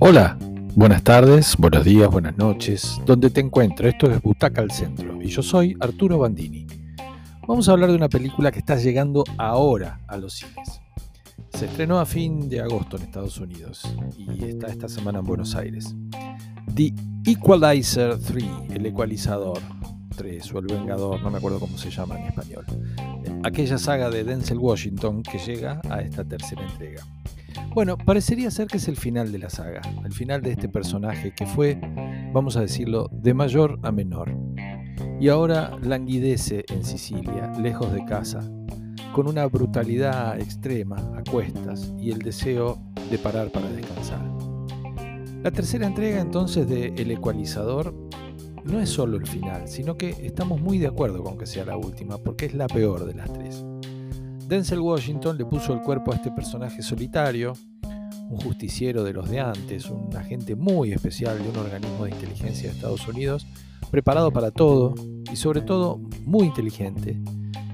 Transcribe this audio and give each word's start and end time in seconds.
Hola, 0.00 0.36
buenas 0.74 1.02
tardes, 1.04 1.56
buenos 1.56 1.84
días, 1.84 2.10
buenas 2.10 2.36
noches, 2.36 3.00
donde 3.06 3.30
te 3.30 3.40
encuentro. 3.40 3.88
Esto 3.88 4.10
es 4.10 4.20
Butaca 4.20 4.60
al 4.60 4.70
Centro 4.70 5.22
y 5.22 5.28
yo 5.28 5.42
soy 5.42 5.76
Arturo 5.80 6.18
Bandini. 6.18 6.66
Vamos 7.46 7.68
a 7.68 7.72
hablar 7.72 7.90
de 7.90 7.96
una 7.96 8.08
película 8.08 8.50
que 8.50 8.58
está 8.58 8.76
llegando 8.76 9.24
ahora 9.38 10.00
a 10.08 10.16
los 10.16 10.34
cines. 10.34 10.80
Se 11.50 11.66
estrenó 11.66 12.00
a 12.00 12.06
fin 12.06 12.48
de 12.48 12.60
agosto 12.60 12.96
en 12.96 13.04
Estados 13.04 13.38
Unidos 13.38 13.82
y 14.18 14.44
está 14.44 14.66
esta 14.66 14.88
semana 14.88 15.20
en 15.20 15.24
Buenos 15.24 15.54
Aires. 15.54 15.94
The 16.74 16.92
Equalizer 17.24 18.18
3, 18.18 18.44
el 18.70 18.86
ecualizador 18.86 19.60
3 20.16 20.54
o 20.54 20.58
el 20.58 20.66
Vengador, 20.66 21.22
no 21.22 21.30
me 21.30 21.38
acuerdo 21.38 21.60
cómo 21.60 21.78
se 21.78 21.90
llama 21.90 22.18
en 22.18 22.26
español. 22.26 22.66
Aquella 23.44 23.78
saga 23.78 24.10
de 24.10 24.24
Denzel 24.24 24.58
Washington 24.58 25.22
que 25.22 25.38
llega 25.38 25.80
a 25.88 26.00
esta 26.00 26.24
tercera 26.24 26.62
entrega. 26.66 27.04
Bueno, 27.74 27.98
parecería 27.98 28.52
ser 28.52 28.68
que 28.68 28.76
es 28.76 28.86
el 28.86 28.96
final 28.96 29.32
de 29.32 29.38
la 29.40 29.50
saga, 29.50 29.80
el 30.04 30.12
final 30.12 30.42
de 30.42 30.52
este 30.52 30.68
personaje 30.68 31.32
que 31.34 31.44
fue, 31.44 31.76
vamos 32.32 32.56
a 32.56 32.60
decirlo, 32.60 33.08
de 33.10 33.34
mayor 33.34 33.80
a 33.82 33.90
menor. 33.90 34.30
Y 35.20 35.28
ahora 35.28 35.76
languidece 35.82 36.64
en 36.68 36.84
Sicilia, 36.84 37.52
lejos 37.60 37.92
de 37.92 38.04
casa, 38.04 38.48
con 39.12 39.26
una 39.26 39.46
brutalidad 39.46 40.38
extrema 40.38 40.98
a 41.16 41.28
cuestas 41.28 41.92
y 41.98 42.12
el 42.12 42.20
deseo 42.20 42.78
de 43.10 43.18
parar 43.18 43.50
para 43.50 43.68
descansar. 43.68 44.22
La 45.42 45.50
tercera 45.50 45.88
entrega 45.88 46.20
entonces 46.20 46.68
de 46.68 46.94
El 46.96 47.10
Ecualizador 47.10 47.92
no 48.62 48.78
es 48.78 48.88
solo 48.88 49.16
el 49.16 49.26
final, 49.26 49.66
sino 49.66 49.96
que 49.96 50.10
estamos 50.10 50.60
muy 50.60 50.78
de 50.78 50.86
acuerdo 50.86 51.24
con 51.24 51.36
que 51.36 51.46
sea 51.46 51.64
la 51.64 51.76
última, 51.76 52.18
porque 52.18 52.46
es 52.46 52.54
la 52.54 52.68
peor 52.68 53.04
de 53.04 53.14
las 53.14 53.32
tres. 53.32 53.64
Denzel 54.46 54.80
Washington 54.80 55.38
le 55.38 55.46
puso 55.46 55.72
el 55.72 55.80
cuerpo 55.80 56.12
a 56.12 56.16
este 56.16 56.30
personaje 56.30 56.82
solitario, 56.82 57.54
un 58.28 58.38
justiciero 58.40 59.02
de 59.02 59.12
los 59.12 59.28
de 59.30 59.40
antes, 59.40 59.86
un 59.90 60.14
agente 60.14 60.54
muy 60.54 60.92
especial 60.92 61.42
de 61.42 61.48
un 61.48 61.56
organismo 61.56 62.04
de 62.04 62.10
inteligencia 62.10 62.68
de 62.68 62.76
Estados 62.76 63.08
Unidos, 63.08 63.46
preparado 63.90 64.32
para 64.32 64.50
todo 64.50 64.94
y 65.32 65.36
sobre 65.36 65.62
todo 65.62 65.98
muy 66.24 66.46
inteligente, 66.46 67.18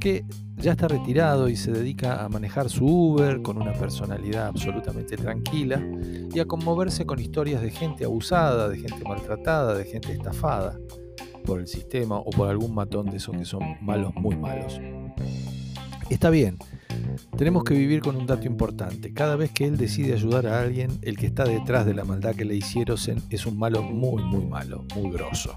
que 0.00 0.24
ya 0.56 0.72
está 0.72 0.88
retirado 0.88 1.48
y 1.48 1.56
se 1.56 1.70
dedica 1.70 2.24
a 2.24 2.28
manejar 2.28 2.70
su 2.70 2.86
Uber 2.86 3.42
con 3.42 3.60
una 3.60 3.72
personalidad 3.74 4.46
absolutamente 4.46 5.16
tranquila 5.16 5.82
y 6.32 6.38
a 6.38 6.46
conmoverse 6.46 7.04
con 7.04 7.18
historias 7.18 7.60
de 7.60 7.70
gente 7.70 8.04
abusada, 8.04 8.68
de 8.68 8.78
gente 8.78 9.04
maltratada, 9.06 9.74
de 9.74 9.84
gente 9.84 10.12
estafada 10.12 10.78
por 11.44 11.60
el 11.60 11.66
sistema 11.66 12.18
o 12.18 12.30
por 12.30 12.48
algún 12.48 12.74
matón 12.74 13.06
de 13.06 13.18
esos 13.18 13.36
que 13.36 13.44
son 13.44 13.62
malos, 13.82 14.14
muy 14.14 14.36
malos. 14.36 14.80
Está 16.10 16.30
bien, 16.30 16.58
tenemos 17.36 17.64
que 17.64 17.74
vivir 17.74 18.00
con 18.00 18.16
un 18.16 18.26
dato 18.26 18.46
importante. 18.46 19.12
Cada 19.12 19.36
vez 19.36 19.50
que 19.50 19.64
él 19.64 19.76
decide 19.76 20.12
ayudar 20.12 20.46
a 20.46 20.60
alguien, 20.60 20.98
el 21.02 21.16
que 21.16 21.26
está 21.26 21.44
detrás 21.44 21.86
de 21.86 21.94
la 21.94 22.04
maldad 22.04 22.34
que 22.34 22.44
le 22.44 22.54
hicieron 22.54 22.98
es 23.30 23.46
un 23.46 23.58
malo 23.58 23.82
muy, 23.82 24.22
muy 24.22 24.44
malo, 24.44 24.84
muy 24.94 25.10
grosso. 25.10 25.56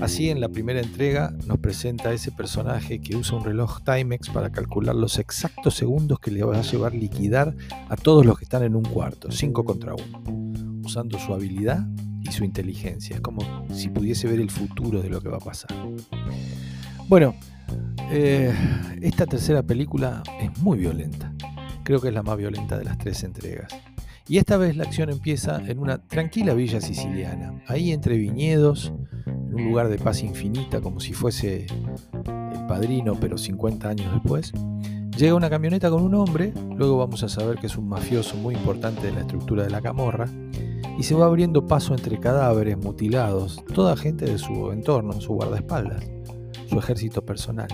Así, 0.00 0.30
en 0.30 0.40
la 0.40 0.48
primera 0.48 0.80
entrega 0.80 1.32
nos 1.46 1.58
presenta 1.58 2.08
a 2.08 2.12
ese 2.12 2.32
personaje 2.32 3.00
que 3.00 3.16
usa 3.16 3.38
un 3.38 3.44
reloj 3.44 3.80
Timex 3.84 4.30
para 4.30 4.50
calcular 4.50 4.94
los 4.94 5.18
exactos 5.18 5.74
segundos 5.74 6.18
que 6.20 6.30
le 6.30 6.42
va 6.42 6.58
a 6.58 6.62
llevar 6.62 6.94
liquidar 6.94 7.54
a 7.88 7.96
todos 7.96 8.24
los 8.26 8.38
que 8.38 8.44
están 8.44 8.62
en 8.62 8.74
un 8.74 8.84
cuarto, 8.84 9.30
5 9.30 9.64
contra 9.64 9.94
1, 9.94 10.82
usando 10.84 11.18
su 11.18 11.32
habilidad 11.34 11.86
y 12.22 12.32
su 12.32 12.44
inteligencia. 12.44 13.16
Es 13.16 13.20
como 13.20 13.66
si 13.72 13.88
pudiese 13.88 14.26
ver 14.26 14.40
el 14.40 14.50
futuro 14.50 15.02
de 15.02 15.10
lo 15.10 15.20
que 15.20 15.28
va 15.28 15.36
a 15.36 15.40
pasar. 15.40 15.70
Bueno, 17.08 17.34
eh, 18.12 18.52
esta 19.02 19.24
tercera 19.24 19.62
película 19.62 20.22
es 20.40 20.58
muy 20.60 20.78
violenta. 20.78 21.32
Creo 21.84 22.00
que 22.00 22.08
es 22.08 22.14
la 22.14 22.22
más 22.22 22.36
violenta 22.36 22.76
de 22.76 22.84
las 22.84 22.98
tres 22.98 23.22
entregas. 23.22 23.72
Y 24.28 24.38
esta 24.38 24.56
vez 24.56 24.76
la 24.76 24.84
acción 24.84 25.10
empieza 25.10 25.60
en 25.66 25.78
una 25.78 25.98
tranquila 25.98 26.54
villa 26.54 26.80
siciliana, 26.80 27.62
ahí 27.66 27.92
entre 27.92 28.16
viñedos, 28.16 28.92
en 29.26 29.54
un 29.54 29.64
lugar 29.64 29.88
de 29.88 29.98
paz 29.98 30.22
infinita, 30.22 30.80
como 30.80 31.00
si 31.00 31.12
fuese 31.12 31.66
el 32.24 32.66
padrino, 32.66 33.14
pero 33.20 33.38
50 33.38 33.88
años 33.88 34.12
después. 34.12 34.52
Llega 35.16 35.34
una 35.34 35.50
camioneta 35.50 35.90
con 35.90 36.02
un 36.02 36.14
hombre, 36.14 36.52
luego 36.76 36.96
vamos 36.96 37.22
a 37.22 37.28
saber 37.28 37.58
que 37.58 37.66
es 37.66 37.76
un 37.76 37.88
mafioso 37.88 38.36
muy 38.36 38.54
importante 38.54 39.06
de 39.06 39.12
la 39.12 39.20
estructura 39.20 39.64
de 39.64 39.70
la 39.70 39.80
camorra, 39.80 40.28
y 40.98 41.02
se 41.02 41.14
va 41.14 41.26
abriendo 41.26 41.66
paso 41.66 41.94
entre 41.94 42.18
cadáveres 42.20 42.76
mutilados, 42.76 43.64
toda 43.74 43.96
gente 43.96 44.26
de 44.26 44.38
su 44.38 44.70
entorno, 44.70 45.20
su 45.20 45.32
guardaespaldas 45.32 46.04
su 46.70 46.78
ejército 46.78 47.22
personal. 47.22 47.68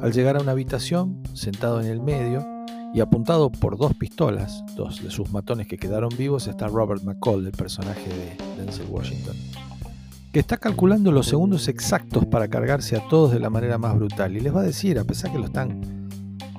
Al 0.00 0.12
llegar 0.12 0.36
a 0.36 0.40
una 0.40 0.52
habitación, 0.52 1.22
sentado 1.32 1.80
en 1.80 1.86
el 1.86 2.00
medio 2.00 2.46
y 2.92 3.00
apuntado 3.00 3.50
por 3.50 3.78
dos 3.78 3.94
pistolas, 3.94 4.62
dos 4.76 5.02
de 5.02 5.10
sus 5.10 5.30
matones 5.32 5.66
que 5.66 5.78
quedaron 5.78 6.10
vivos, 6.16 6.46
está 6.46 6.68
Robert 6.68 7.02
McCall, 7.02 7.46
el 7.46 7.52
personaje 7.52 8.08
de 8.08 8.62
Denzel 8.62 8.86
Washington, 8.90 9.34
que 10.32 10.40
está 10.40 10.58
calculando 10.58 11.10
los 11.12 11.26
segundos 11.26 11.68
exactos 11.68 12.26
para 12.26 12.48
cargarse 12.48 12.96
a 12.96 13.08
todos 13.08 13.32
de 13.32 13.40
la 13.40 13.48
manera 13.48 13.78
más 13.78 13.96
brutal. 13.96 14.36
Y 14.36 14.40
les 14.40 14.54
va 14.54 14.60
a 14.60 14.64
decir, 14.64 14.98
a 14.98 15.04
pesar 15.04 15.32
que 15.32 15.38
lo 15.38 15.46
están, 15.46 15.80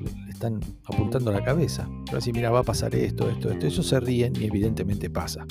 le 0.00 0.30
están 0.30 0.60
apuntando 0.84 1.32
la 1.32 1.44
cabeza, 1.44 1.88
va 2.14 2.18
mira, 2.32 2.50
va 2.50 2.60
a 2.60 2.64
pasar 2.64 2.94
esto, 2.94 3.28
esto, 3.28 3.50
esto, 3.50 3.66
ellos 3.66 3.86
se 3.86 3.98
ríen 3.98 4.32
y 4.40 4.44
evidentemente 4.44 5.10
pasa 5.10 5.44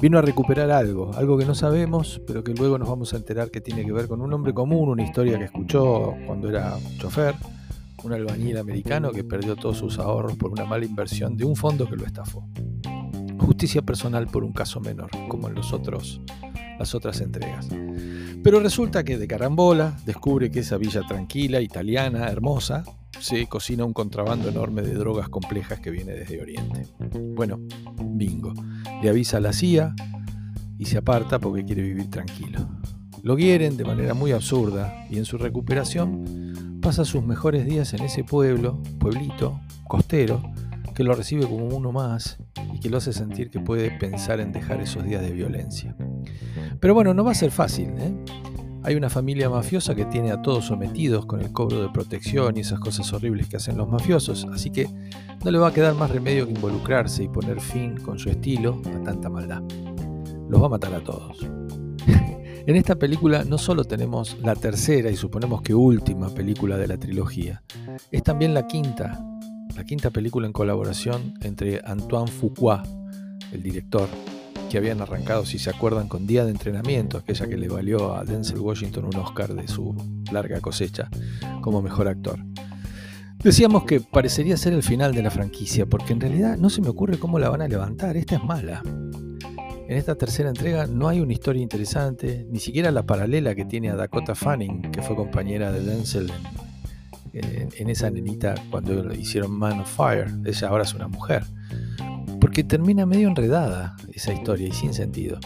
vino 0.00 0.18
a 0.18 0.22
recuperar 0.22 0.70
algo, 0.70 1.12
algo 1.14 1.36
que 1.36 1.44
no 1.44 1.54
sabemos, 1.54 2.20
pero 2.26 2.44
que 2.44 2.54
luego 2.54 2.78
nos 2.78 2.88
vamos 2.88 3.12
a 3.14 3.16
enterar 3.16 3.50
que 3.50 3.60
tiene 3.60 3.84
que 3.84 3.92
ver 3.92 4.08
con 4.08 4.20
un 4.20 4.32
hombre 4.32 4.54
común, 4.54 4.88
una 4.88 5.02
historia 5.02 5.38
que 5.38 5.44
escuchó 5.44 6.14
cuando 6.26 6.48
era 6.48 6.76
chofer, 6.98 7.34
un 8.04 8.12
albañil 8.12 8.58
americano 8.58 9.10
que 9.10 9.24
perdió 9.24 9.56
todos 9.56 9.78
sus 9.78 9.98
ahorros 9.98 10.36
por 10.36 10.52
una 10.52 10.64
mala 10.64 10.84
inversión 10.84 11.36
de 11.36 11.44
un 11.44 11.56
fondo 11.56 11.88
que 11.88 11.96
lo 11.96 12.06
estafó. 12.06 12.46
Justicia 13.38 13.82
personal 13.82 14.26
por 14.28 14.44
un 14.44 14.52
caso 14.52 14.80
menor, 14.80 15.10
como 15.28 15.48
en 15.48 15.54
los 15.54 15.72
otros, 15.72 16.20
las 16.78 16.94
otras 16.94 17.20
entregas. 17.20 17.68
Pero 18.42 18.60
resulta 18.60 19.02
que 19.02 19.18
de 19.18 19.26
carambola 19.26 19.96
descubre 20.06 20.50
que 20.50 20.60
esa 20.60 20.76
villa 20.76 21.02
tranquila, 21.08 21.60
italiana, 21.60 22.28
hermosa, 22.28 22.84
se 23.20 23.46
cocina 23.46 23.84
un 23.84 23.92
contrabando 23.92 24.48
enorme 24.48 24.82
de 24.82 24.94
drogas 24.94 25.28
complejas 25.28 25.80
que 25.80 25.90
viene 25.90 26.12
desde 26.12 26.40
Oriente. 26.40 26.86
Bueno, 27.34 27.58
bingo. 28.02 28.52
Le 29.02 29.08
avisa 29.08 29.38
a 29.38 29.40
la 29.40 29.52
CIA 29.52 29.94
y 30.78 30.86
se 30.86 30.98
aparta 30.98 31.38
porque 31.38 31.64
quiere 31.64 31.82
vivir 31.82 32.10
tranquilo. 32.10 32.68
Lo 33.22 33.36
quieren 33.36 33.76
de 33.76 33.84
manera 33.84 34.14
muy 34.14 34.32
absurda 34.32 35.06
y 35.10 35.18
en 35.18 35.24
su 35.24 35.38
recuperación 35.38 36.78
pasa 36.80 37.04
sus 37.04 37.24
mejores 37.24 37.66
días 37.66 37.92
en 37.94 38.02
ese 38.04 38.24
pueblo, 38.24 38.80
pueblito, 38.98 39.60
costero, 39.88 40.42
que 40.94 41.04
lo 41.04 41.14
recibe 41.14 41.46
como 41.46 41.66
uno 41.66 41.92
más 41.92 42.38
y 42.72 42.80
que 42.80 42.90
lo 42.90 42.98
hace 42.98 43.12
sentir 43.12 43.50
que 43.50 43.60
puede 43.60 43.90
pensar 43.90 44.40
en 44.40 44.52
dejar 44.52 44.80
esos 44.80 45.04
días 45.04 45.22
de 45.22 45.30
violencia. 45.30 45.96
Pero 46.80 46.94
bueno, 46.94 47.14
no 47.14 47.24
va 47.24 47.32
a 47.32 47.34
ser 47.34 47.50
fácil. 47.50 47.90
¿eh? 47.98 48.14
Hay 48.84 48.94
una 48.94 49.10
familia 49.10 49.50
mafiosa 49.50 49.94
que 49.94 50.04
tiene 50.04 50.30
a 50.30 50.40
todos 50.40 50.66
sometidos 50.66 51.26
con 51.26 51.40
el 51.40 51.52
cobro 51.52 51.82
de 51.82 51.88
protección 51.88 52.56
y 52.56 52.60
esas 52.60 52.78
cosas 52.78 53.12
horribles 53.12 53.48
que 53.48 53.56
hacen 53.56 53.76
los 53.76 53.88
mafiosos, 53.88 54.46
así 54.52 54.70
que 54.70 54.88
no 55.44 55.50
le 55.50 55.58
va 55.58 55.68
a 55.68 55.72
quedar 55.72 55.94
más 55.94 56.10
remedio 56.10 56.46
que 56.46 56.52
involucrarse 56.52 57.24
y 57.24 57.28
poner 57.28 57.60
fin 57.60 57.96
con 57.96 58.18
su 58.18 58.30
estilo 58.30 58.80
a 58.94 59.02
tanta 59.02 59.28
maldad. 59.28 59.62
Los 60.48 60.62
va 60.62 60.66
a 60.66 60.70
matar 60.70 60.94
a 60.94 61.00
todos. 61.00 61.38
en 62.66 62.76
esta 62.76 62.94
película 62.96 63.44
no 63.44 63.58
solo 63.58 63.84
tenemos 63.84 64.38
la 64.40 64.54
tercera 64.54 65.10
y 65.10 65.16
suponemos 65.16 65.60
que 65.62 65.74
última 65.74 66.30
película 66.30 66.76
de 66.76 66.86
la 66.86 66.96
trilogía, 66.96 67.62
es 68.12 68.22
también 68.22 68.54
la 68.54 68.66
quinta, 68.68 69.20
la 69.76 69.84
quinta 69.84 70.10
película 70.10 70.46
en 70.46 70.52
colaboración 70.52 71.34
entre 71.42 71.80
Antoine 71.84 72.30
Fuqua, 72.30 72.84
el 73.52 73.62
director, 73.62 74.08
que 74.68 74.78
habían 74.78 75.00
arrancado, 75.00 75.46
si 75.46 75.58
se 75.58 75.70
acuerdan, 75.70 76.08
con 76.08 76.26
Día 76.26 76.44
de 76.44 76.50
Entrenamiento, 76.50 77.18
aquella 77.18 77.48
que 77.48 77.56
le 77.56 77.68
valió 77.68 78.14
a 78.14 78.24
Denzel 78.24 78.60
Washington 78.60 79.06
un 79.06 79.16
Oscar 79.16 79.54
de 79.54 79.66
su 79.66 79.94
larga 80.30 80.60
cosecha 80.60 81.08
como 81.62 81.82
mejor 81.82 82.08
actor. 82.08 82.38
Decíamos 83.42 83.84
que 83.84 84.00
parecería 84.00 84.56
ser 84.56 84.72
el 84.72 84.82
final 84.82 85.14
de 85.14 85.22
la 85.22 85.30
franquicia, 85.30 85.86
porque 85.86 86.12
en 86.12 86.20
realidad 86.20 86.58
no 86.58 86.70
se 86.70 86.82
me 86.82 86.88
ocurre 86.88 87.18
cómo 87.18 87.38
la 87.38 87.48
van 87.48 87.62
a 87.62 87.68
levantar, 87.68 88.16
esta 88.16 88.36
es 88.36 88.44
mala. 88.44 88.82
En 88.84 89.96
esta 89.96 90.16
tercera 90.16 90.50
entrega 90.50 90.86
no 90.86 91.08
hay 91.08 91.20
una 91.20 91.32
historia 91.32 91.62
interesante, 91.62 92.46
ni 92.50 92.58
siquiera 92.58 92.90
la 92.90 93.04
paralela 93.06 93.54
que 93.54 93.64
tiene 93.64 93.90
a 93.90 93.96
Dakota 93.96 94.34
Fanning, 94.34 94.90
que 94.90 95.00
fue 95.00 95.16
compañera 95.16 95.72
de 95.72 95.80
Denzel 95.82 96.30
en, 97.32 97.70
en 97.74 97.88
esa 97.88 98.10
nenita 98.10 98.54
cuando 98.70 99.14
hicieron 99.14 99.52
Man 99.52 99.80
of 99.80 99.96
Fire. 99.96 100.28
Ella 100.44 100.68
ahora 100.68 100.84
es 100.84 100.92
una 100.92 101.08
mujer 101.08 101.44
porque 102.58 102.76
termina 102.76 103.06
medio 103.06 103.28
enredada 103.28 103.94
esa 104.12 104.32
historia 104.32 104.66
y 104.66 104.72
sin 104.72 104.92
sentido. 104.92 105.38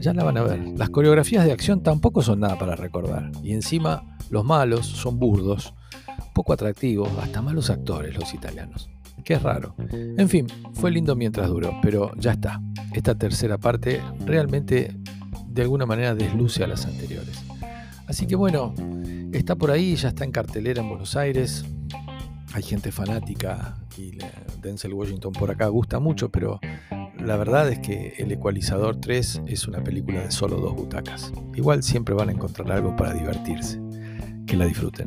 ya 0.00 0.14
la 0.14 0.22
van 0.22 0.36
a 0.36 0.42
ver. 0.42 0.60
Las 0.78 0.88
coreografías 0.90 1.44
de 1.44 1.50
acción 1.50 1.82
tampoco 1.82 2.22
son 2.22 2.38
nada 2.38 2.56
para 2.60 2.76
recordar. 2.76 3.32
Y 3.42 3.54
encima 3.54 4.16
los 4.30 4.44
malos 4.44 4.86
son 4.86 5.18
burdos, 5.18 5.74
poco 6.32 6.52
atractivos, 6.52 7.08
hasta 7.20 7.42
malos 7.42 7.70
actores 7.70 8.16
los 8.16 8.32
italianos. 8.34 8.88
Que 9.24 9.34
es 9.34 9.42
raro. 9.42 9.74
En 9.90 10.28
fin, 10.28 10.46
fue 10.74 10.92
lindo 10.92 11.16
mientras 11.16 11.48
duró, 11.48 11.80
pero 11.82 12.12
ya 12.16 12.30
está. 12.30 12.62
Esta 12.92 13.16
tercera 13.16 13.58
parte 13.58 14.00
realmente 14.24 14.96
de 15.48 15.62
alguna 15.62 15.86
manera 15.86 16.14
desluce 16.14 16.62
a 16.62 16.68
las 16.68 16.86
anteriores. 16.86 17.42
Así 18.06 18.28
que 18.28 18.36
bueno, 18.36 18.76
está 19.32 19.56
por 19.56 19.72
ahí, 19.72 19.96
ya 19.96 20.10
está 20.10 20.22
en 20.22 20.30
cartelera 20.30 20.82
en 20.82 20.88
Buenos 20.88 21.16
Aires. 21.16 21.64
Hay 22.54 22.62
gente 22.62 22.92
fanática 22.92 23.76
y 23.98 24.12
Denzel 24.62 24.94
Washington 24.94 25.32
por 25.32 25.50
acá 25.50 25.66
gusta 25.66 25.98
mucho, 25.98 26.30
pero 26.30 26.60
la 27.18 27.36
verdad 27.36 27.68
es 27.68 27.80
que 27.80 28.14
El 28.18 28.32
Ecualizador 28.32 28.96
3 28.96 29.42
es 29.46 29.68
una 29.68 29.82
película 29.82 30.22
de 30.22 30.30
solo 30.30 30.56
dos 30.56 30.74
butacas. 30.74 31.32
Igual 31.54 31.82
siempre 31.82 32.14
van 32.14 32.30
a 32.30 32.32
encontrar 32.32 32.70
algo 32.72 32.96
para 32.96 33.12
divertirse. 33.12 33.80
Que 34.46 34.56
la 34.56 34.64
disfruten. 34.66 35.06